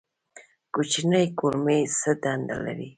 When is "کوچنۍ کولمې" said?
0.73-1.79